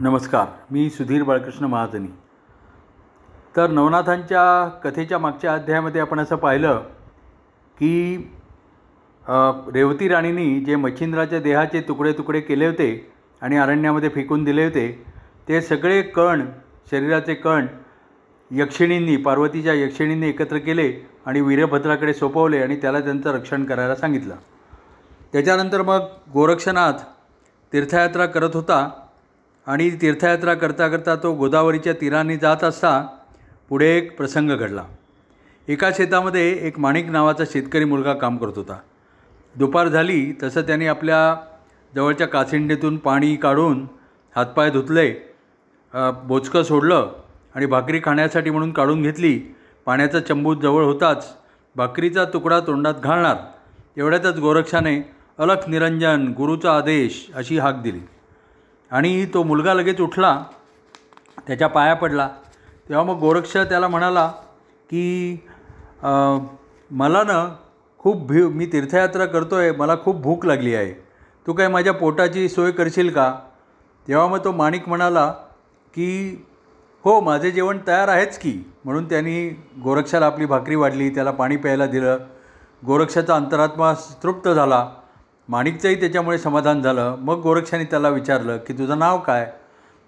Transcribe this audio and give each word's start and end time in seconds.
नमस्कार 0.00 0.46
मी 0.70 0.88
सुधीर 0.90 1.22
बाळकृष्ण 1.22 1.64
महाजनी. 1.64 2.06
तर 3.56 3.70
नवनाथांच्या 3.70 4.68
कथेच्या 4.84 5.18
मागच्या 5.18 5.54
अध्यायामध्ये 5.54 6.00
आपण 6.00 6.20
असं 6.20 6.36
पाहिलं 6.36 6.80
की 7.78 8.16
रेवती 9.74 10.08
राणीनी 10.08 10.60
जे 10.60 10.76
मच्छिंद्राच्या 10.76 11.40
देहाचे 11.40 11.80
तुकडे 11.88 12.12
तुकडे 12.12 12.40
केले 12.40 12.66
होते 12.66 12.88
आणि 13.42 13.56
अरण्यामध्ये 13.56 14.08
फेकून 14.08 14.44
दिले 14.44 14.64
होते 14.64 14.88
ते 15.48 15.60
सगळे 15.60 16.00
कण 16.02 16.46
शरीराचे 16.90 17.34
कण 17.34 17.66
यक्षिणींनी 18.50 19.16
पार्वतीच्या 19.16 19.74
यक्षिणींनी 19.74 20.28
एकत्र 20.28 20.58
केले 20.58 20.90
आणि 21.26 21.40
वीरभद्राकडे 21.40 22.14
सोपवले 22.14 22.62
आणि 22.62 22.76
त्याला 22.76 23.00
त्यांचं 23.00 23.30
रक्षण 23.30 23.64
करायला 23.64 23.96
सांगितलं. 23.96 24.34
त्याच्यानंतर 25.32 25.82
मग 25.82 26.08
गोरक्षनाथ 26.32 27.06
तीर्थयात्रा 27.72 28.26
करत 28.26 28.50
होता 28.54 28.88
आणि 29.66 29.88
तीर्थयात्रा 30.00 30.54
करता 30.54 30.88
करता 30.88 31.14
तो 31.16 31.32
गोदावरीच्या 31.34 31.92
तीराने 32.00 32.36
जात 32.36 32.64
असता 32.64 33.00
पुढे 33.68 33.88
एक 33.96 34.16
प्रसंग 34.16 34.50
घडला. 34.50 34.84
एका 35.68 35.90
शेतामध्ये 35.96 36.48
एक 36.66 36.78
माणिक 36.78 37.10
नावाचा 37.10 37.44
शेतकरी 37.50 37.84
मुलगा 37.84 38.12
काम 38.12 38.36
करत 38.36 38.56
होता. 38.56 38.78
दुपार 39.54 39.88
झाली 39.88 40.32
तसं 40.42 40.62
त्याने 40.62 40.86
आपल्या 40.86 41.34
जवळच्या 41.92 42.26
कासिंडीतून 42.28 42.96
पाणी 42.96 43.34
काढून 43.36 43.86
हातपाय 44.36 44.70
धुतले 44.70 45.10
बोचकं 46.24 46.62
सोडलं 46.62 47.10
आणि 47.54 47.66
भाकरी 47.66 48.00
खाण्यासाठी 48.04 48.50
म्हणून 48.50 48.72
काढून 48.72 49.02
घेतली. 49.02 49.38
पाण्याचा 49.86 50.20
चंबूत 50.20 50.56
जवळ 50.56 50.84
होताच 50.84 51.26
भाकरीचा 51.76 52.24
तुकडा 52.24 52.60
तोंडात 52.60 52.94
घालणार 53.02 53.36
एवढ्यातच 53.96 54.38
गोरक्षाने 54.38 54.96
अलख 55.38 55.68
निरंजन 55.68 56.26
गुरुचा 56.36 56.76
आदेश 56.76 57.26
अशी 57.34 57.58
हाक 57.58 57.82
दिली. 57.82 58.00
आणि 58.92 59.24
तो 59.34 59.42
मुलगा 59.42 59.74
लगेच 59.74 60.00
उठला 60.00 60.38
त्याच्या 61.46 61.68
पाया 61.68 61.94
पडला. 61.94 62.28
तेव्हा 62.88 63.04
मग 63.04 63.18
गोरक्ष 63.18 63.56
त्याला 63.58 63.88
म्हणाला 63.88 64.26
की 64.90 65.46
मला 66.90 67.22
ना 67.24 67.44
खूप 68.00 68.26
भी 68.26 68.42
मी 68.48 68.66
तीर्थयात्रा 68.66 69.26
करतो 69.26 69.56
आहे 69.56 69.70
मला 69.72 69.96
खूप 70.04 70.20
भूक 70.22 70.46
लागली 70.46 70.74
आहे. 70.74 70.92
तू 71.46 71.52
काय 71.52 71.68
माझ्या 71.68 71.92
पोटाची 71.92 72.48
सोय 72.48 72.70
करशील 72.70 73.10
का? 73.12 73.32
तेव्हा 74.08 74.26
मग 74.26 74.44
तो 74.44 74.52
माणिक 74.52 74.88
म्हणाला 74.88 75.26
की 75.94 76.44
हो 77.04 77.20
माझे 77.20 77.50
जेवण 77.50 77.78
तयार 77.86 78.08
आहेच 78.08 78.38
की. 78.38 78.52
म्हणून 78.84 79.08
त्यांनी 79.08 79.48
गोरक्षाला 79.84 80.26
आपली 80.26 80.46
भाकरी 80.46 80.74
वाढली 80.74 81.08
त्याला 81.10 81.30
पाणी 81.30 81.56
प्यायला 81.56 81.86
दिलं. 81.86 82.18
गोरक्षाचा 82.82 83.34
अंतरात्मा 83.36 83.92
तृप्त 84.22 84.48
झाला. 84.48 84.88
माणिकचंही 85.48 86.00
त्याच्यामुळे 86.00 86.38
समाधान 86.38 86.82
झालं. 86.82 87.16
मग 87.18 87.40
गोरक्षाने 87.40 87.84
त्याला 87.84 88.08
विचारलं 88.08 88.56
की 88.56 88.72
तुझं 88.72 88.98
नाव 88.98 89.18
काय? 89.18 89.52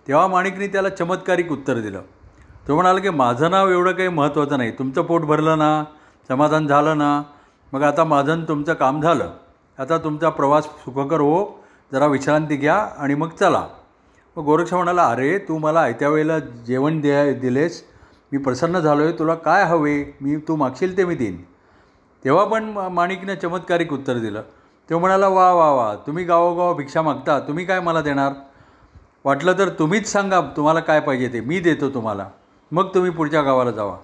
तेव्हा 0.09 0.27
माणिकने 0.27 0.67
त्याला 0.67 0.89
चमत्कारिक 0.89 1.53
उत्तर 1.53 1.79
दिलं. 1.79 2.03
तो 2.69 2.75
म्हणाला 2.75 3.01
की 3.01 3.11
माझं 3.11 3.51
नाव 3.51 3.69
एवढं 3.69 3.93
काही 3.93 4.09
महत्त्वाचं 4.09 4.59
नाही. 4.59 4.71
तुमचं 4.71 5.03
पोट 5.03 5.23
भरलं 5.23 5.59
ना 5.59 5.85
समाधान 6.29 6.67
झालं 6.67 6.99
ना 6.99 7.23
मग 7.73 7.83
आता 7.83 8.05
माझं 8.05 8.43
तुमचं 8.49 8.75
काम 8.75 9.01
झालं. 9.01 9.33
आता 9.79 9.99
तुमचा 9.99 10.29
प्रवास 10.29 10.65
सुखकर 10.65 11.21
हो 11.21 11.65
जरा 11.93 12.07
विश्रांती 12.07 12.57
घ्या 12.57 12.77
आणि 12.98 13.15
मग 13.15 13.29
चला. 13.29 13.67
मग 14.37 14.45
गोरक्ष 14.45 14.73
म्हणाला 14.75 15.05
अरे 15.05 15.39
तू 15.39 15.59
मला 15.59 15.81
आयत्या 15.81 16.09
वेळेला 16.09 16.39
जेवण 16.39 17.01
द्या 17.01 17.33
दिलेस. 17.33 17.83
मी 18.33 18.39
प्रसन्न 18.39 18.79
झालो 18.79 19.03
आहे 19.03 19.13
तुला 19.13 19.35
काय 19.35 19.65
हवे? 19.65 20.05
मी 20.21 20.37
तू 20.37 20.57
मागशील 20.57 20.97
ते 20.97 21.05
मी 21.05 21.15
देईन. 21.15 21.43
तेव्हा 22.25 22.45
पण 22.45 22.65
माणिकनं 22.93 23.35
चमत्कारिक 23.35 23.93
उत्तर 23.93 24.19
दिलं. 24.19 24.43
तो 24.91 24.99
म्हणाला 24.99 25.29
वा 25.29 25.53
वा 25.53 25.71
वा 25.71 25.95
तुम्ही 25.95 26.25
गावोगाव 26.25 26.75
भिक्षा 26.75 27.03
मागता 27.03 27.41
तुम्ही 27.41 27.65
काय 27.65 27.81
मला 27.81 28.01
देणार? 28.01 28.33
वाटलं 29.25 29.59
तर 29.59 29.69
तुम्हीच 29.69 30.13
सांगा 30.13 30.41
तुम्हाला 30.41 30.81
काय 30.81 31.01
पाहिजे 31.01 31.29
ते 31.29 31.41
मी 31.41 31.61
देतो 31.61 31.89
तुम्हाला. 31.89 32.27
मग 32.73 32.95
तुम्ही 32.95 33.11
पुढच्या 33.11 33.43
गावाला 33.43 33.71
जावा. 33.71 33.97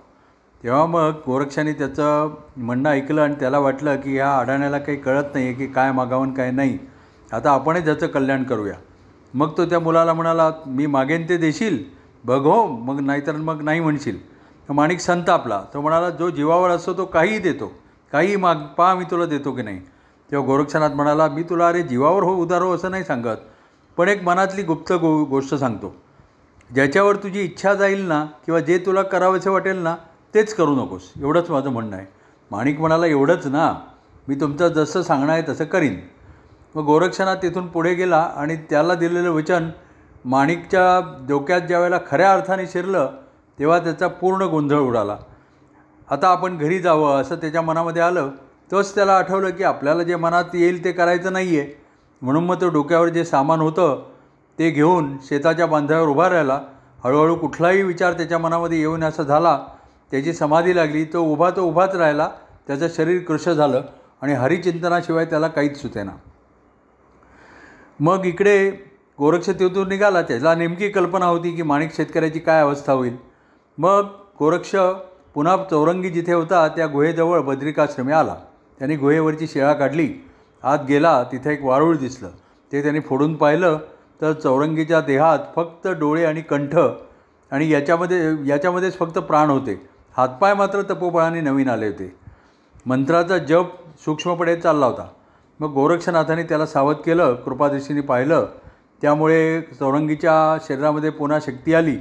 तेव्हा 0.63 0.87
मग 0.87 1.11
गोरक्षाने 1.27 1.73
त्याचं 1.73 2.31
म्हणणं 2.57 2.91
ऐकलं 2.91 3.23
आणि 3.23 3.35
त्याला 3.35 3.59
वाटलं 3.59 3.97
की 3.97 4.15
ह्या 4.15 4.39
अडाण्याला 4.39 4.79
काही 4.79 4.99
कळत 4.99 5.25
नाही 5.35 5.47
आहे 5.47 5.55
की 5.55 5.67
काय 5.67 5.93
मागावं 5.93 6.31
काय 6.31 6.51
नाही. 6.51 6.79
आता 7.33 7.51
आपणच 7.51 7.85
त्याचं 7.85 8.07
कल्याण 8.07 8.45
करूया. 8.45 8.75
मग 9.35 9.51
तो 9.59 9.65
त्या 9.65 9.79
मुलाला 9.79 10.13
म्हणाला 10.13 10.51
मी 10.67 10.87
मागेन 10.87 11.29
ते 11.29 11.37
देशील? 11.37 11.85
बघ 12.25 12.41
हो 12.41 12.67
मग 12.67 13.01
नाहीतर 13.01 13.33
मग 13.33 13.63
नाही 13.63 13.81
म्हणशील. 13.81 14.27
तर 14.69 14.73
माणिक 14.73 15.01
संतापला. 15.01 15.63
तो 15.75 15.81
म्हणाला 15.81 16.11
जो 16.11 16.31
जीवावर 16.31 16.71
असतो 16.71 16.93
तो 16.95 17.05
काहीही 17.05 17.39
देतो. 17.39 17.73
काहीही 18.13 18.37
माग 18.37 18.55
पहा 18.55 18.95
मी 18.95 19.05
तुला 19.05 19.27
देतो 19.27 19.53
की 19.53 19.63
नाही. 19.63 19.81
तेव्हा 20.31 20.47
गोरक्षनाथ 20.47 20.91
म्हणाला 20.91 21.29
मी 21.29 21.43
तुला 21.43 21.69
अरे 21.69 21.83
जीवावर 21.83 22.23
हो 22.23 22.35
उदार 22.37 22.63
हो 22.63 22.75
असं 22.75 22.91
नाही 22.91 23.05
सांगत 23.05 23.37
पण 23.97 24.09
एक 24.09 24.23
मनातली 24.23 24.63
गुप्त 24.63 24.93
गो 24.93 25.25
गोष्ट 25.25 25.55
सांगतो. 25.55 25.93
ज्याच्यावर 26.71 27.17
तुझी 27.17 27.41
इच्छा 27.41 27.75
जाईल 27.75 28.07
ना 28.09 28.25
किंवा 28.45 28.61
जे 28.61 28.79
तुला 28.79 29.03
करावंसे 29.03 29.51
वाटेल 29.51 29.79
ना 29.79 29.95
तेच 30.35 30.55
करू 30.55 30.75
नकोस. 30.75 31.11
एवढंच 31.21 31.51
माझं 31.51 31.71
म्हणणं 31.71 31.97
आहे. 31.97 32.07
माणिक 32.51 32.81
म्हणाला 32.81 33.07
एवढंच 33.07 33.47
ना. 33.47 33.73
मी 34.29 34.35
तुमचं 34.35 34.69
जसं 34.69 35.03
सांगणं 35.03 35.33
आहे 35.33 35.43
तसं 35.49 35.65
करीन. 35.65 35.97
मग 36.75 36.85
गोरक्षनाथ 36.85 37.37
तिथून 37.37 37.67
पुढे 37.67 37.95
गेला 37.95 38.21
आणि 38.37 38.57
त्याला 38.71 38.95
दिलेलं 38.95 39.31
वचन 39.31 39.69
माणिकच्या 40.25 41.01
डोक्यात 41.29 41.61
ज्यावेळेला 41.61 41.99
खऱ्या 42.11 42.33
अर्थाने 42.33 42.67
शिरलं 42.67 43.11
तेव्हा 43.59 43.79
त्याचा 43.79 44.09
पूर्ण 44.09 44.43
गोंधळ 44.43 44.79
उडाला. 44.79 45.17
आता 46.11 46.29
आपण 46.29 46.59
घरी 46.59 46.79
जावं 46.79 47.21
असं 47.21 47.37
त्याच्या 47.37 47.63
मनामध्ये 47.63 48.03
आलं. 48.03 48.31
तोच 48.71 48.95
त्याला 48.95 49.17
आठवलं 49.17 49.51
की 49.51 49.65
आपल्याला 49.65 50.03
जे 50.03 50.17
मनात 50.17 50.45
येईल 50.55 50.85
ते 50.85 50.93
करायचं 50.93 51.33
नाही 51.33 51.59
आहे 51.59 51.83
म्हणून 52.23 52.45
मग 52.45 52.61
तो 52.61 52.69
डोक्यावर 52.69 53.09
जे 53.09 53.25
सामान 53.25 53.61
होतं 53.61 54.03
ते 54.59 54.71
घेऊन 54.71 55.17
शेताच्या 55.23 55.67
बांधावर 55.67 56.09
उभा 56.09 56.29
राहिला. 56.29 56.61
हळूहळू 57.05 57.35
कुठलाही 57.35 57.83
विचार 57.83 58.13
त्याच्या 58.13 58.39
मनामध्ये 58.39 58.79
येऊन 58.79 59.05
असं 59.05 59.23
झाला. 59.23 59.67
त्याची 60.11 60.33
समाधी 60.33 60.77
लागली. 60.77 61.05
तो 61.05 61.23
उभा 61.23 61.51
तो 61.51 61.63
उभाच 61.63 61.95
राहिला. 61.95 62.29
त्याचं 62.67 62.87
शरीर 62.97 63.23
कृश 63.23 63.49
झालं 63.49 63.83
आणि 64.23 64.33
हरिचिंतनाशिवाय 64.33 65.25
त्याला 65.25 65.49
काहीच 65.49 65.83
सुचेना. 65.83 66.11
मग 68.01 68.25
इकडे 68.25 68.71
गोरक्ष 69.19 69.51
निघाला. 69.89 70.23
त्याला 70.23 70.55
नेमकी 70.55 70.89
कल्पना 70.89 71.27
होती 71.27 71.51
की 71.51 71.63
माणिक 71.63 71.95
शेतकऱ्याची 71.97 72.39
काय 72.39 72.61
अवस्था 72.61 72.93
होईल. 72.93 73.17
मग 73.79 74.07
गोरक्ष 74.39 74.77
पुन्हा 75.35 75.57
चौरंगी 75.71 76.11
जिथे 76.11 76.33
होता 76.33 76.69
त्या 76.69 76.87
गुहेजवळ 76.87 77.41
बद्रिकाश्रमी 77.41 78.13
आला. 78.13 78.35
त्याने 78.81 78.97
गुहेवरची 78.97 79.47
शेळा 79.47 79.73
काढली. 79.73 80.15
आत 80.63 80.79
गेला 80.89 81.23
तिथे 81.23 81.53
एक 81.53 81.65
वारूळ 81.65 81.97
दिसलं. 81.97 82.29
ते 82.73 82.83
त्याने 82.83 83.01
फोडून 83.01 83.35
पाहिलं 83.35 83.79
तर 84.21 84.33
चौरंगीच्या 84.33 85.01
देहात 85.01 85.39
फक्त 85.57 85.89
डोळे 85.89 86.25
आणि 86.25 86.41
कंठ 86.41 86.77
आणि 87.51 87.71
याच्यामध्ये 87.73 88.49
याच्यामध्येच 88.49 88.99
फक्त 88.99 89.19
प्राण 89.19 89.51
होते. 89.51 89.89
हातपाय 90.17 90.55
मात्र 90.55 90.83
तपोबळाने 90.83 91.41
नवीन 91.41 91.69
आले 91.69 91.87
होते. 91.87 92.17
मंत्राचा 92.87 93.39
जप 93.39 93.67
सूक्ष्मपणे 94.05 94.57
चालला 94.57 94.87
होता. 94.87 95.09
मग 95.61 95.69
गोरक्षनाथाने 95.69 96.43
त्याला 96.43 96.67
सावध 96.67 96.97
केलं 96.97 97.35
कृपादृष्टीने 97.35 98.01
पाहिलं. 98.01 98.47
त्यामुळे 99.03 99.61
चौरंगीच्या 99.61 100.65
शरीरामध्ये 100.69 101.11
पुन्हा 101.11 101.39
शक्ती 101.41 101.75
आली. 101.75 101.97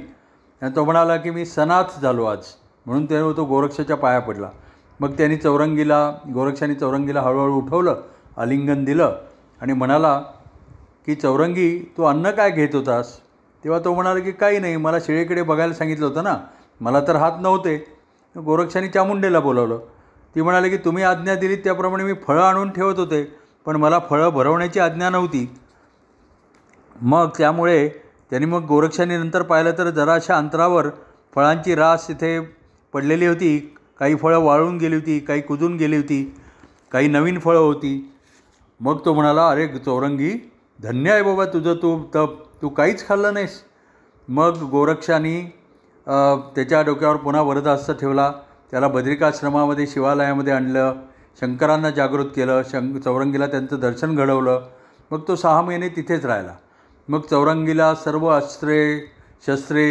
आणि 0.62 0.70
तो 0.76 0.84
म्हणाला 0.84 1.16
की 1.16 1.30
मी 1.30 1.44
सनाथ 1.44 2.00
झालो 2.02 2.24
आज. 2.24 2.44
म्हणून 2.86 3.04
ते 3.04 3.36
तो 3.36 3.44
गोरक्षाच्या 3.44 3.96
पाया 3.96 4.18
पडला. 4.18 4.48
मग 5.00 5.12
त्यांनी 5.12 5.36
चौरंगीला 5.36 5.98
गोरक्षाने 6.34 6.74
चौरंगीला 6.74 7.20
हळूहळू 7.20 7.54
उठवलं 7.54 8.00
आलिंगन 8.36 8.84
दिलं 8.84 9.16
आणि 9.60 9.72
म्हणाला 9.72 10.18
की 11.06 11.14
चौरंगी 11.14 11.78
तू 11.96 12.04
अन्न 12.04 12.30
काय 12.30 12.50
घेत 12.50 12.74
होतास? 12.74 13.18
तेव्हा 13.64 13.80
तो 13.84 13.94
म्हणाला 13.94 14.20
की 14.20 14.32
काही 14.32 14.58
नाही 14.58 14.76
मला 14.76 14.98
शिळेकडे 15.00 15.42
बघायला 15.42 15.74
सांगितलं 15.74 16.06
होतं 16.06 16.24
ना 16.24 16.36
मला 16.80 17.00
तर 17.00 17.16
हात 17.16 17.40
नव्हते. 17.40 17.76
गोरक्षांनी 18.36 18.88
चामुंडेला 18.88 19.40
बोलावलं. 19.40 19.78
ती 20.34 20.42
म्हणाली 20.42 20.70
की 20.70 20.76
तुम्ही 20.76 21.02
आज्ञा 21.02 21.34
दिलीत 21.34 21.58
त्याप्रमाणे 21.64 22.04
मी 22.04 22.12
फळं 22.26 22.42
आणून 22.42 22.70
ठेवत 22.70 22.98
होते 22.98 23.22
पण 23.66 23.76
मला 23.76 23.98
फळं 24.10 24.28
भरवण्याची 24.28 24.80
आज्ञा 24.80 25.10
नव्हती. 25.10 25.46
मग 27.00 27.28
त्यामुळे 27.38 27.88
त्यांनी 28.30 28.46
मग 28.46 28.64
गोरक्षाने 28.64 29.16
नंतर 29.18 29.42
पाहिलं 29.42 29.72
तर 29.78 29.90
जराशा 29.90 30.36
अंतरावर 30.36 30.88
फळांची 31.34 31.74
रास 31.74 32.06
इथे 32.10 32.38
पडलेली 32.92 33.26
होती. 33.26 33.76
काही 34.00 34.14
फळं 34.16 34.38
वाळून 34.38 34.76
गेली 34.78 34.94
होती 34.94 35.18
काही 35.18 35.40
कुजून 35.40 35.76
गेली 35.76 35.96
होती 35.96 36.22
काही 36.92 37.08
नवीन 37.08 37.38
फळं 37.38 37.58
होती. 37.58 38.12
मग 38.80 38.98
तो 39.04 39.12
म्हणाला 39.14 39.48
अरे 39.48 39.66
चौरंगी 39.78 40.32
धन्य 40.82 41.10
आहे 41.12 41.22
बाबा 41.22 41.44
तुझं 41.44 41.74
तू 41.82 41.98
तप 42.14 42.38
तू 42.62 42.68
काहीच 42.68 43.06
खाल्लं 43.08 43.34
नाहीस. 43.34 43.60
मग 44.28 44.62
गोरक्षाने 44.70 45.40
त्याच्या 46.06 46.80
डोक्यावर 46.82 47.16
पुन्हा 47.16 47.42
वरदहस्त 47.42 47.90
ठेवला. 48.00 48.30
त्याला 48.70 48.88
बद्रिकाश्रमामध्ये 48.88 49.86
शिवालयामध्ये 49.86 50.52
आणलं. 50.52 50.94
शंकरांना 51.40 51.90
जागृत 51.90 52.26
केलं. 52.36 52.62
शंक 52.70 52.96
चौरंगीला 53.04 53.46
त्यांचं 53.46 53.80
दर्शन 53.80 54.14
घडवलं. 54.16 54.62
मग 55.10 55.20
तो 55.28 55.36
सहा 55.36 55.60
महिने 55.62 55.88
तिथेच 55.88 56.24
राहिला. 56.24 56.54
मग 57.08 57.20
चौरंगीला 57.30 57.94
सर्व 57.94 58.26
अस्त्रे 58.28 58.80
शस्त्रे 59.46 59.86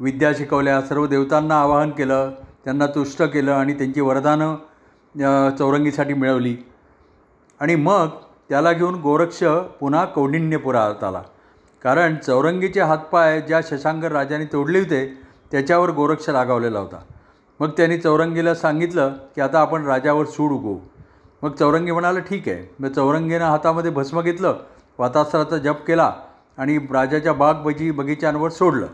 विद्या 0.00 0.32
शिकवल्या. 0.38 0.80
सर्व 0.80 1.06
देवतांना 1.06 1.60
आवाहन 1.60 1.90
केलं. 1.90 2.30
त्यांना 2.64 2.86
तुष्ट 2.86 3.22
केलं 3.22 3.52
आणि 3.52 3.74
त्यांची 3.74 4.00
वरदानं 4.00 5.56
चौरंगीसाठी 5.58 6.14
मिळवली. 6.14 6.56
आणि 7.60 7.74
मग 7.74 8.08
त्याला 8.48 8.72
घेऊन 8.72 8.94
गोरक्ष 9.00 9.42
पुन्हा 9.80 10.04
कौंडिण्यपुरात 10.04 11.04
आला 11.04 11.22
कारण 11.82 12.16
चौरंगीचे 12.16 12.80
हातपाय 12.80 13.40
ज्या 13.40 13.60
शशांकर 13.70 14.12
राजाने 14.12 14.44
तोडले 14.44 14.78
होते 14.78 15.06
त्याच्यावर 15.50 15.90
गोरक्ष 15.90 16.28
रागावलेला 16.28 16.78
होता. 16.78 17.00
मग 17.60 17.70
त्यांनी 17.76 17.98
चौरंगीला 17.98 18.54
सांगितलं 18.54 19.12
की 19.34 19.40
आता 19.40 19.60
आपण 19.60 19.86
राजावर 19.86 20.26
सूड 20.26 20.52
उगवू. 20.52 20.78
मग 21.42 21.52
चौरंगी 21.52 21.92
म्हणाला 21.92 22.18
ठीक 22.20 22.48
आहे. 22.48 22.74
मग 22.80 22.88
चौरंगीनं 22.88 23.44
हातामध्ये 23.44 23.90
भस्म 23.90 24.20
घेतलं 24.20 24.56
वातास्त्राचा 24.98 25.58
जप 25.58 25.84
केला 25.86 26.12
आणि 26.58 26.78
राजाच्या 26.90 27.32
बाग 27.32 27.54
बगी 27.64 27.90
बगीचांवर 27.90 28.50
सोडलं. 28.50 28.86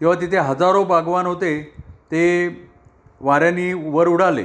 तेव्हा 0.00 0.20
तिथे 0.20 0.38
हजारो 0.38 0.84
बागवान 0.84 1.26
होते 1.26 1.52
ते 2.10 2.22
वाऱ्याने 3.20 3.72
वर 3.72 4.08
उडाले 4.08 4.44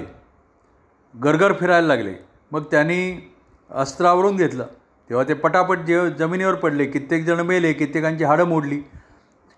गरगर 1.16 1.54
फिरायला 1.54 1.88
लागले. 1.88 2.14
मग 2.52 2.64
त्यांनी 2.72 3.32
अस्त्रावरून 3.70 4.36
घेतलं. 4.36 4.66
तेव्हा 5.10 5.24
ते 5.28 5.34
पटापट 5.34 5.80
जे 5.80 6.10
जमिनीवर 6.10 6.56
पडले 6.56 6.86
कित्येक 6.86 7.26
जण 7.26 7.40
मेले 7.40 7.74
कित्येकांची 7.74 8.24
हाडं 8.24 8.44
मोडली 8.44 8.78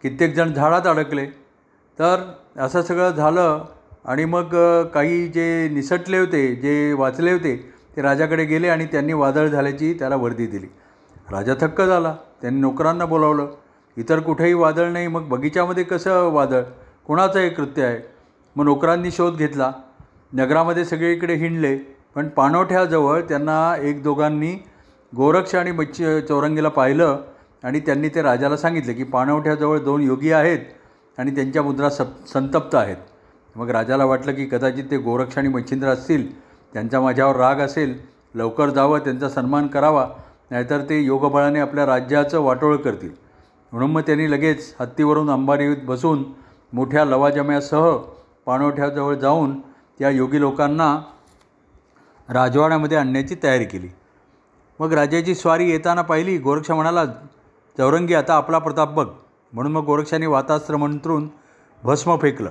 कित्येक 0.04 0.36
जण 0.36 0.54
झाडात 0.54 0.88
अडकले. 0.88 1.26
तर 2.00 2.22
असं 2.58 2.82
सगळं 2.82 3.12
झालं 3.12 3.66
आणि 4.06 4.26
मग 4.26 4.56
काही 4.94 5.28
जे 5.28 5.70
निसटले 5.72 6.18
होते 6.18 6.56
जे 6.56 6.94
वाचले 6.94 7.32
होते 7.32 7.56
ते 7.96 8.02
राजाकडे 8.02 8.46
गेले 8.46 8.68
आणि 8.68 8.86
त्यांनी 8.86 9.14
वादळ 9.14 9.48
झाल्याची 9.48 9.94
त्याला 9.94 10.16
वर्दी 10.16 10.48
दिली. 10.48 10.68
राजा 11.32 11.54
थक्क 11.62 11.82
झाला. 11.82 12.16
त्यांनी 12.42 12.60
नोकरांना 12.62 13.06
बोलावलं. 13.06 13.48
इतर 13.98 14.20
कुठेही 14.20 14.54
वादळ 14.54 14.90
नाही. 14.90 15.08
मग 15.08 15.28
बगीच्यामध्ये 15.28 15.84
कसं 15.84 16.30
वादळ? 16.30 16.62
कोणाचं 17.08 17.40
हे 17.40 17.50
कृत्य 17.50 17.84
आहे. 17.84 18.00
मग 18.56 18.66
नोकरांनी 18.66 19.12
शोध 19.12 19.36
घेतला. 19.36 19.72
नगरामध्ये 20.34 20.86
सगळीकडे 20.86 21.34
हिंडले. 21.34 21.78
पण 22.16 22.28
पाणवठ्याजवळ 22.28 23.22
त्यांना 23.22 23.76
एक 23.82 24.04
दोघांनी 24.04 24.64
गोरक्ष 25.16 25.56
आणि 25.56 25.72
मच्छी 25.72 26.22
चौरंगीला 26.22 26.70
पाहिलं 26.70 27.22
आणि 27.64 27.80
त्यांनी 27.80 28.10
ते 28.10 28.22
राजाला 28.22 28.58
सांगितलं 28.58 28.94
की 28.94 29.04
पाणवठ्याजवळ 29.04 29.80
दोन 29.80 30.02
योगी 30.02 30.32
आहेत 30.32 30.60
आणि 31.18 31.36
त्यांच्या 31.36 31.64
मुद्रा 31.64 31.90
सप 31.90 32.28
संतप्त 32.34 32.76
आहेत. 32.76 32.98
मग 33.56 33.70
राजाला 33.70 34.06
वाटलं 34.06 34.34
की 34.34 34.46
कदाचित 34.46 34.84
ते 34.92 34.98
गोरक्ष 34.98 35.38
आणि 35.38 35.50
मच्छिंद्र 35.50 35.88
असतील. 35.88 36.42
त्यांचा 36.74 37.02
माझ्यावर 37.02 37.36
राग 37.36 37.56
असेल. 37.56 38.00
लवकर 38.36 38.70
जावं 38.70 39.00
त्यांचा 39.00 39.30
सन्मान 39.30 39.68
करावा. 39.68 40.08
नाहीतर 40.52 40.82
ते 40.90 41.00
योगबळाने 41.02 41.60
आपल्या 41.60 41.86
राज्याचं 41.86 42.40
वाटोळ 42.40 42.76
करतील. 42.76 43.12
म्हणून 43.72 43.92
मग 43.92 44.02
त्यांनी 44.02 44.32
लगेच 44.32 44.76
हत्तीवरून 44.80 45.30
अंबारीत 45.30 45.78
बसून 45.84 46.24
मोठ्या 46.74 47.06
लवाजम्यासह 47.06 47.98
पाणवठ्याजवळ 48.46 49.16
जाऊन 49.16 49.60
त्या 50.00 50.10
योगी 50.10 50.40
लोकांना 50.40 51.02
राजवाड्यामध्ये 52.30 52.98
आणण्याची 52.98 53.36
तयारी 53.44 53.66
केली. 53.66 53.88
मग 54.80 54.94
राजाची 54.94 55.36
स्वारी 55.36 55.72
येताना 55.72 56.02
पाहिली 56.02 56.38
गोरक्ष 56.38 56.72
म्हणाला 56.72 57.06
चौरंगी 57.78 58.14
आता 58.14 58.36
आपला 58.36 58.60
प्रताप 58.60 58.94
बघ. 58.94 59.08
म्हणून 59.54 59.72
मग 59.72 59.84
गोरक्षाने 59.84 60.26
वातास्त्र 60.26 60.76
मंत्रून 60.76 61.30
भस्म 61.84 62.16
फेकलं. 62.16 62.50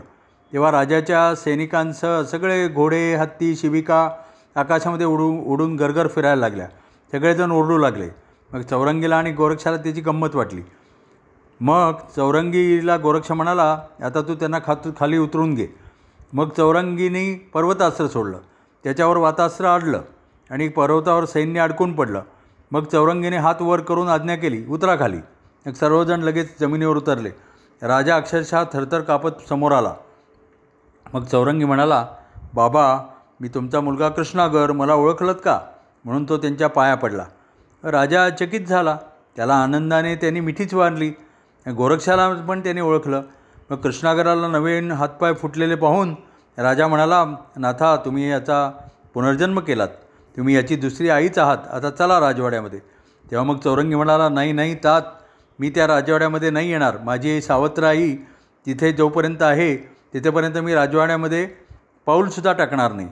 तेव्हा 0.53 0.71
राजाच्या 0.71 1.35
सैनिकांसह 1.35 2.23
सगळे 2.23 2.69
घोडे 2.69 3.15
हत्ती 3.15 3.57
शिबिका 3.57 4.11
आकाशामध्ये 4.55 5.07
उडून 5.07 5.41
उडून 5.41 5.77
गरगर 5.77 6.07
फिरायला 6.07 6.41
लागल्या. 6.41 6.67
सगळेजण 7.13 7.51
ओरडू 7.51 7.79
लागले. 7.79 8.09
मग 8.53 8.61
चौरंगीला 8.61 9.17
आणि 9.19 9.33
गोरक्षाला 9.33 9.77
त्याची 9.77 10.01
गंमत 10.01 10.35
वाटली. 10.35 10.63
मग 11.61 11.93
चौरंगीला 12.17 12.97
गोरक्ष 12.97 13.31
म्हणाला 13.31 13.83
आता 14.05 14.21
तू 14.21 14.35
त्यांना 14.35 14.59
खात 14.67 14.89
खाली 15.01 15.19
उतरून 15.19 15.55
घे. 15.55 15.67
मग 16.33 16.49
चौरंगीनी 16.49 17.35
पर्वतास्त्र 17.35 18.07
सोडलं. 18.07 18.39
त्याच्यावर 18.85 19.17
वातास्त्र 19.17 19.67
अडलं 19.67 20.03
आणि 20.51 20.69
पर्वतावर 20.69 21.25
सैन्य 21.25 21.61
अडकून 21.61 21.93
पडलं. 21.93 22.21
मग 22.71 22.85
चौरंगीने 22.85 23.37
हात 23.37 23.63
वर 23.63 23.81
करून 23.81 24.09
आज्ञा 24.09 24.37
केली 24.37 24.67
उतरा 24.67 24.97
खाली. 24.97 25.19
मग 25.67 25.73
सर्वजण 25.73 26.21
लगेच 26.21 26.61
जमिनीवर 26.61 26.97
उतरले. 26.97 27.31
राजा 27.83 28.17
अक्षरशः 28.17 28.65
थरथर 28.73 29.01
कापत 29.01 29.31
समोर 29.49 29.73
आला. 29.73 29.95
मग 31.15 31.25
चौरंगी 31.25 31.65
म्हणाला 31.65 32.07
बाबा 32.55 32.99
मी 33.41 33.49
तुमचा 33.49 33.81
मुलगा 33.81 34.09
कृष्णागर 34.09 34.73
मला 34.73 34.95
ओळखलत 34.95 35.35
का? 35.45 35.61
म्हणून 36.05 36.29
तो 36.29 36.37
त्यांच्या 36.37 36.69
पाया 36.69 36.95
पडला. 36.95 37.25
राजा 37.85 38.31
चकित 38.31 38.61
झाला. 38.61 38.97
त्याला 39.37 39.55
आनंदाने 39.55 40.17
त्यांनी 40.17 40.41
मिठीच 40.41 40.75
वाढली 40.75 41.13
गोरक्षाला 41.75 42.29
पण 42.49 42.61
त्याने 42.61 42.81
ओळखलं. 42.81 43.23
मग 43.71 43.77
कृष्णागराला 43.77 44.49
नवीन 44.49 44.91
हातपाय 44.93 45.33
फुटलेले 45.35 45.75
पाहून 45.75 46.15
राजा 46.59 46.87
म्हणाला 46.87 47.25
नाथा 47.57 47.97
तुम्ही 47.97 48.31
याचा 48.31 48.71
पुनर्जन्म 49.15 49.61
केलात. 49.61 49.89
तुम्ही 50.37 50.55
याची 50.55 50.77
दुसरी 50.77 51.09
आईच 51.09 51.39
आहात. 51.39 51.59
आता 51.73 51.91
चला 51.91 52.21
राजवाड्यामध्ये. 52.21 52.79
तेव्हा 53.31 53.45
मग 53.45 53.59
चौरंगी 53.59 53.95
म्हणाला 53.95 54.29
नाही 54.29 54.53
नाही 54.53 54.75
तात 54.75 55.03
मी 55.59 55.71
त्या 55.71 55.87
राजवाड्यामध्ये 55.87 56.51
नाही 56.51 56.71
येणार. 56.71 56.97
माझी 57.05 57.41
सावत्र 57.41 57.85
आई 57.85 58.15
तिथे 58.67 58.93
जोपर्यंत 58.93 59.43
आहे 59.43 59.77
तिथेपर्यंत 60.15 60.59
मी 60.59 60.75
राजवाड्यामध्ये 60.75 61.47
पाऊलसुद्धा 62.07 62.53
टाकणार 62.53 62.93
नाही. 62.93 63.09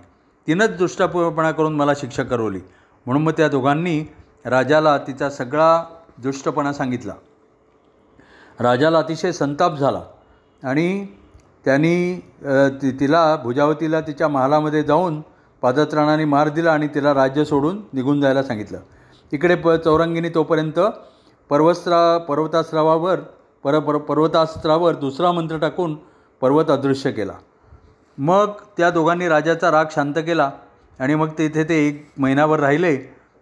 तिनंच 0.47 0.77
दुष्टपणा 0.77 1.51
करून 1.51 1.75
मला 1.75 1.93
शिक्षा 1.97 2.23
करवली. 2.23 2.61
म्हणून 3.07 3.23
मग 3.23 3.33
त्या 3.33 3.49
दोघांनी 3.49 4.01
राजाला 4.45 4.99
तिचा 4.99 5.31
सगळा 5.31 5.85
दुष्टपणा 6.19 6.73
सांगितला. 6.73 7.13
राजाला 8.61 8.99
अतिशय 8.99 9.33
संताप 9.33 9.79
झाला. 9.79 10.01
आणि 10.63 11.07
त्यांनी 11.65 12.15
ति 12.83 12.91
तिला 13.01 13.25
भुजावतीला 13.43 14.01
तिच्या 14.01 14.29
महालामध्ये 14.29 14.83
जाऊन 14.83 15.21
पादत्राणाने 15.63 16.25
मार 16.25 16.49
दिला 16.49 16.73
आणि 16.73 16.89
तिला 16.95 17.15
राज्य 17.15 17.45
सोडून 17.45 17.81
निघून 17.93 18.21
जायला 18.21 18.43
सांगितलं. 18.43 18.79
इकडे 19.33 19.55
प 19.55 19.71
चौरंगीने 19.85 20.29
तोपर्यंत 20.29 20.81
पर्वस्त्रा 21.51 22.17
पर्वतास्त्रावावर 22.19 23.21
पर 23.65 23.79
पर 23.79 23.97
पर्वतास्त्रावर 23.99 24.95
दुसरा 24.95 25.33
मंत्र 25.33 25.59
टाकून 25.59 25.95
पर्वत 26.43 26.71
अदृश्य 26.71 27.11
केला. 27.13 27.33
मग 28.19 28.51
त्या 28.77 28.91
दोघांनी 28.91 29.29
राजाचा 29.29 29.71
राग 29.71 29.85
शांत 29.91 30.15
केला 30.27 30.51
आणि 30.99 31.15
मग 31.15 31.29
तिथे 31.39 31.65
ते 31.65 31.77
एक 31.87 32.07
महिनाभर 32.19 32.61
राहिले 32.61 32.97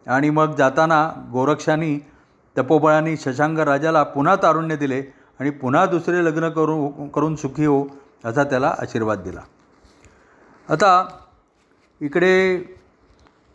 आणि 0.07 0.31
मग 0.31 0.55
जाताना 0.59 1.09
गोरक्षांनी 1.33 1.99
तपोबळाने 2.59 3.17
शशांक 3.17 3.59
राजाला 3.59 4.03
पुन्हा 4.03 4.37
तारुण्य 4.37 4.77
दिले 4.77 5.03
आणि 5.41 5.51
पुन्हा 5.51 5.85
दुसरे 5.87 6.25
लग्न 6.25 6.49
करू 6.49 6.89
करून 7.15 7.37
सुखी 7.37 7.65
हो 7.65 7.85
असा 8.25 8.45
त्याला 8.45 8.75
आशीर्वाद 8.79 9.19
दिला. 9.19 9.41
आता 10.69 11.09
इकडे 12.01 12.57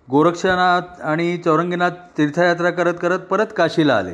गोरक्षनाथ 0.07 1.01
आणि 1.01 1.37
चौरंगीनाथ 1.37 1.91
तीर्थयात्रा 2.17 2.69
करत 2.69 2.93
करत 3.01 3.19
परत 3.19 3.47
काशीला 3.57 3.97
आले. 3.97 4.13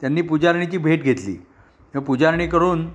त्यांनी 0.00 0.22
पुजारणीची 0.22 0.78
भेट 0.78 1.02
घेतली. 1.02 1.36
पुजारणी 2.06 2.46
करून 2.46 2.88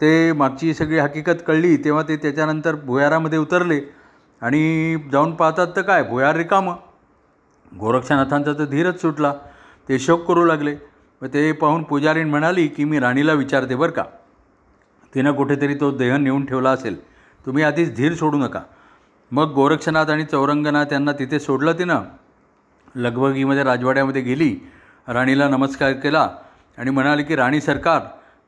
ते 0.00 0.32
मागची 0.32 0.74
सगळी 0.74 0.98
हकीकत 0.98 1.42
कळली 1.46 1.76
तेव्हा 1.76 2.02
ते 2.02 2.16
त्याच्यानंतर 2.16 2.74
भुयारामध्ये 2.74 3.38
उतरले. 3.38 3.80
आणि 4.42 4.96
जाऊन 5.12 5.34
पाहतात 5.34 5.66
तर 5.76 5.82
काय 5.82 6.02
भुयार 6.02 6.36
रिकामं. 6.36 6.74
गोरक्षनाथांचा 7.78 8.52
तर 8.52 8.64
धीरच 8.64 9.00
सुटला. 9.00 9.32
ते 9.88 9.98
शोक 9.98 10.24
करू 10.24 10.44
लागले. 10.44 10.76
मग 11.22 11.28
ते 11.34 11.52
पाहून 11.52 11.82
पुजारीण 11.82 12.28
म्हणाली 12.28 12.68
की 12.68 12.84
मी 12.84 12.98
राणीला 12.98 13.32
विचारते 13.32 13.74
बरं 13.74 13.90
का? 13.90 14.04
तिनं 15.14 15.32
कुठेतरी 15.32 15.74
तो 15.74 15.90
देह 15.90 16.16
नेऊन 16.16 16.46
ठेवला 16.46 16.70
असेल. 16.70 17.04
तुम्ही 17.46 17.62
आधीच 17.62 17.96
धीर 17.96 18.14
सोडू 18.14 18.36
नका. 18.36 18.60
मग 19.30 19.52
गोरक्षनाथ 19.52 20.06
आणि 20.06 20.24
चौरंगनाथ 20.24 20.84
यांना 20.92 21.12
तिथे 21.12 21.40
सोडलं 21.40 21.72
तिनं. 21.72 22.00
लगबगीमध्ये 22.96 23.64
राजवाड्यामध्ये 23.64 24.22
गेली. 24.22 24.56
राणीला 25.08 25.48
नमस्कार 25.48 25.92
केला 25.92 26.30
आणि 26.78 26.90
म्हणाले 26.90 27.22
की 27.22 27.36
राणी 27.36 27.60
सरकार 27.60 28.00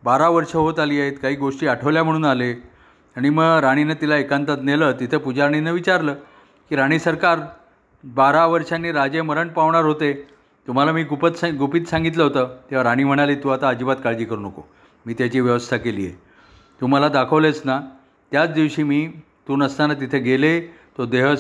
बारा 0.05 0.29
वर्ष 0.29 0.57
होत 0.57 0.79
आली 0.79 1.01
आहेत 1.01 1.13
काही 1.23 1.37
गोष्टी 1.37 1.67
आठवल्या 1.67 2.05
म्हणून 2.05 2.25
आले. 2.25 2.53
आणि 3.17 3.31
मग 3.31 3.59
राणीनं 3.63 3.95
तिला 4.01 4.17
एकांतात 4.17 4.59
नेलं. 4.63 4.93
तिथं 4.93 5.19
पुजारणीनं 5.19 5.73
विचारलं 5.73 6.15
की 6.69 6.77
राणी 6.77 6.99
सरकार 6.99 7.39
बारा 8.05 8.47
वर्षांनी 8.47 8.93
राजे 8.93 9.23
मरण 9.23 9.49
पावणार 9.49 9.85
होते. 9.85 10.36
तुम्हाला 10.67 10.93
मी 10.93 11.03
गुपत 11.05 11.37
सांग 11.37 11.57
गुपित 11.57 11.83
सांगितलं 11.87 12.23
होतं 12.23 12.57
तेव्हा 12.71 12.85
राणी 12.85 13.05
म्हणाली 13.05 13.35
तू 13.35 13.49
आता 13.49 13.69
अजिबात 13.69 13.97
काळजी 14.05 14.25
करू 14.25 14.41
नको. 14.41 14.63
मी 15.07 15.15
त्याची 15.15 15.41
व्यवस्था 15.41 15.77
केली 15.77 16.07
आहे. 16.07 16.15
तू 16.81 16.87
मला 16.87 17.09
दाखवलेस 17.09 17.61
ना 17.65 17.81
त्याच 18.33 18.53
दिवशी 18.53 18.83
मी 18.83 19.07
तू 19.49 19.57
नसताना 19.57 19.95
तिथे 19.95 20.19
गेले 20.19 20.61
तो 20.99 21.07
देह 21.07 21.35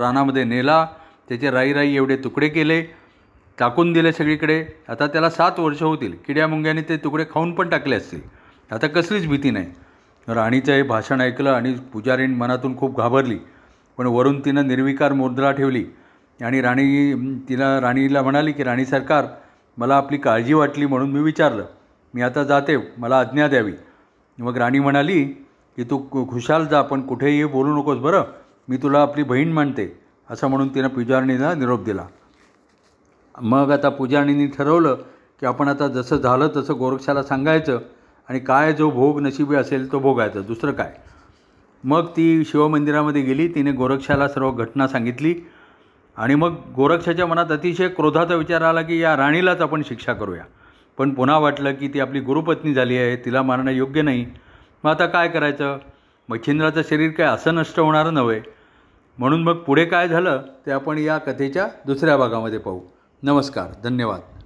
रानामध्ये 0.00 0.44
नेला 0.44 0.86
त्याचे 1.28 1.50
राई 1.50 1.72
राई 1.72 1.94
एवढे 1.94 2.16
तुकडे 2.16 2.48
केले 2.48 2.80
टाकून 3.58 3.92
दिले 3.92 4.12
सगळीकडे. 4.12 4.64
आता 4.88 5.06
त्याला 5.06 5.30
सात 5.30 5.58
वर्ष 5.58 5.82
होतील. 5.82 6.12
किड्या 6.26 6.46
मुंग्याने 6.48 6.82
ते 6.82 6.96
तुकडे 6.96 7.24
खाऊन 7.30 7.52
पण 7.52 7.68
टाकले 7.68 7.96
असतील. 7.96 8.20
आता 8.70 8.86
कसलीच 8.86 9.26
भीती 9.28 9.50
नाही. 9.50 9.66
राणीचं 10.28 10.72
हे 10.72 10.82
भाषण 10.82 11.20
ऐकलं 11.20 11.50
आणि 11.50 11.74
पुजारीण 11.92 12.34
मनातून 12.34 12.76
खूप 12.76 12.96
घाबरली. 12.98 13.38
पण 13.98 14.06
वरून 14.06 14.40
तिनं 14.44 14.68
निर्विकार 14.68 15.12
मुद्रा 15.12 15.52
ठेवली. 15.52 15.84
आणि 16.44 16.60
राणी 16.60 17.14
तिला 17.48 17.80
राणीला 17.80 18.22
म्हणाली 18.22 18.52
की 18.52 18.62
राणी 18.62 18.84
सरकार 18.84 19.26
मला 19.78 19.96
आपली 19.96 20.18
काळजी 20.18 20.54
वाटली 20.54 20.86
म्हणून 20.86 21.10
मी 21.10 21.20
विचारलं. 21.20 21.64
मी 22.14 22.22
आता 22.22 22.44
जाते 22.44 22.76
मला 22.98 23.18
आज्ञा 23.20 23.48
द्यावी. 23.48 23.72
मग 24.38 24.56
राणी 24.56 24.78
म्हणाली 24.78 25.24
की 25.76 25.84
तू 25.84 26.26
खुशाल 26.30 26.66
जा 26.66 26.82
पण 26.82 27.00
कुठेही 27.00 27.44
बोलू 27.44 27.76
नकोस 27.78 27.98
बरं. 27.98 28.22
मी 28.68 28.76
तुला 28.76 29.02
आपली 29.02 29.22
बहीण 29.22 29.52
मानते. 29.52 30.00
असं 30.30 30.46
म्हणून 30.46 30.74
तिनं 30.74 30.88
पुजारणीला 30.88 31.54
निरोप 31.54 31.84
दिला. 31.84 32.06
मग 33.40 33.70
आता 33.70 33.88
पुजारणींनी 33.88 34.46
ठरवलं 34.46 34.94
की 35.40 35.46
आपण 35.46 35.68
आता 35.68 35.88
जसं 35.88 36.16
झालं 36.16 36.48
तसं 36.56 36.78
गोरक्षाला 36.78 37.22
सांगायचं 37.22 37.78
आणि 38.28 38.38
काय 38.38 38.72
जो 38.72 38.90
भोग 38.90 39.20
नशिबी 39.20 39.56
असेल 39.56 39.92
तो 39.92 39.98
भोगायचा. 39.98 40.40
दुसरं 40.40 40.72
काय? 40.72 40.94
मग 41.84 42.06
ती 42.06 42.44
शिवमंदिरामध्ये 42.44 43.22
गेली. 43.22 43.48
तिने 43.48 43.72
गोरक्षाला 43.72 44.28
सर्व 44.28 44.50
घटना 44.52 44.88
सांगितली. 44.88 45.34
आणि 46.18 46.34
मग 46.34 46.54
गोरक्षाच्या 46.76 47.26
मनात 47.26 47.46
अतिशय 47.50 47.88
क्रोधाचा 47.88 48.34
विचार 48.34 48.62
आला 48.62 48.82
की 48.82 49.02
या 49.02 49.16
राणीलाच 49.16 49.60
आपण 49.60 49.82
शिक्षा 49.82 50.12
करूया. 50.12 50.44
पण 50.98 51.10
पुन्हा 51.10 51.38
वाटलं 51.38 51.74
की 51.74 51.88
ती 51.88 52.00
आपली 52.00 52.20
गुरुपत्नी 52.20 52.74
झाली 52.74 52.98
आहे 52.98 53.16
तिला 53.16 53.42
मारणं 53.42 53.70
योग्य 53.70 54.02
नाही. 54.02 54.26
मग 54.84 54.90
आता 54.90 55.06
काय 55.06 55.28
करायचं? 55.28 55.78
मच्छिंद्राचं 56.28 56.82
शरीर 56.82 57.10
काय 57.10 57.26
असं 57.26 57.54
नष्ट 57.54 57.80
होणारं 57.80 58.14
नव्हे. 58.14 58.40
म्हणून 59.18 59.42
मग 59.42 59.56
पुढे 59.56 59.84
काय 59.84 60.08
झालं 60.08 60.42
ते 60.66 60.70
आपण 60.70 60.98
या 60.98 61.18
कथेच्या 61.18 61.68
दुसऱ्या 61.86 62.16
भागामध्ये 62.16 62.58
पाहू. 62.58 62.80
नमस्कार 63.22 63.66
धन्यवाद. 63.84 64.37